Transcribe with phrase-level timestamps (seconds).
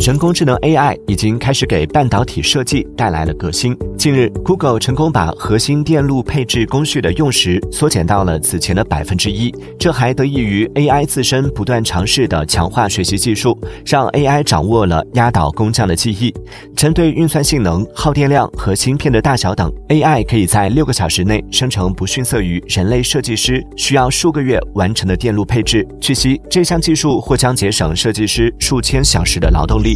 [0.00, 3.74] 人工智能 AI 已经开始给半导体设计带来了革新。
[3.96, 9.54] 近日，Google 成功把核心电路配置工序的用时缩减到了此前的百分之一。
[9.78, 16.34] 这还得益于 AI 自身不断尝试的强化学习技术，让 AI 掌握了压倒工匠的技艺。
[16.76, 25.86] 针对运算性能、耗电量和芯片的大小等，AI 可以在六个小时内生成不逊色于人类设计师需要数个月完成的电路配置。
[25.98, 29.94] 据悉，这项技术或将节省设计师数千小时的劳动力。